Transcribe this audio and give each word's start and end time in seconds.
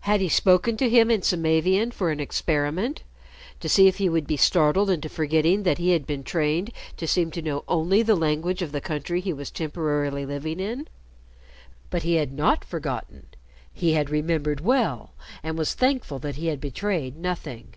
Had 0.00 0.20
he 0.20 0.28
spoken 0.28 0.76
to 0.78 0.90
him 0.90 1.08
in 1.08 1.22
Samavian 1.22 1.92
for 1.92 2.10
an 2.10 2.18
experiment, 2.18 3.04
to 3.60 3.68
see 3.68 3.86
if 3.86 3.98
he 3.98 4.08
would 4.08 4.26
be 4.26 4.36
startled 4.36 4.90
into 4.90 5.08
forgetting 5.08 5.62
that 5.62 5.78
he 5.78 5.90
had 5.90 6.04
been 6.04 6.24
trained 6.24 6.72
to 6.96 7.06
seem 7.06 7.30
to 7.30 7.40
know 7.40 7.62
only 7.68 8.02
the 8.02 8.16
language 8.16 8.60
of 8.60 8.72
the 8.72 8.80
country 8.80 9.20
he 9.20 9.32
was 9.32 9.52
temporarily 9.52 10.26
living 10.26 10.58
in? 10.58 10.88
But 11.90 12.02
he 12.02 12.14
had 12.16 12.32
not 12.32 12.64
forgotten. 12.64 13.26
He 13.72 13.92
had 13.92 14.10
remembered 14.10 14.58
well, 14.62 15.12
and 15.44 15.56
was 15.56 15.74
thankful 15.74 16.18
that 16.18 16.34
he 16.34 16.48
had 16.48 16.60
betrayed 16.60 17.16
nothing. 17.16 17.74